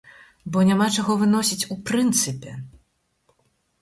Бо 0.53 0.63
няма 0.69 0.87
чаго 0.95 1.17
выносіць 1.23 1.67
у 1.75 1.79
прынцыпе! 1.91 2.57